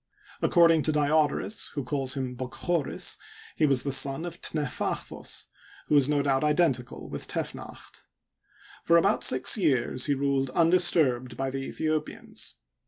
According 0.41 0.81
to 0.81 0.91
Diodorus, 0.91 1.67
who 1.75 1.83
calls 1.83 2.15
him 2.15 2.35
Bokchoris, 2.35 3.17
he 3.55 3.67
was 3.67 3.83
the 3.83 3.91
son 3.91 4.25
of 4.25 4.41
Tnefachthos, 4.41 5.45
who 5.89 5.95
is 5.95 6.09
no 6.09 6.23
doubt 6.23 6.43
identical 6.43 7.07
with 7.07 7.27
Tefnacht. 7.27 8.07
For 8.83 8.97
about 8.97 9.23
six 9.23 9.57
years 9.57 10.05
he 10.07 10.15
ruled 10.15 10.49
undisturbed 10.55 11.37
by 11.37 11.51
the 11.51 11.67
Aethiopians. 11.67 12.53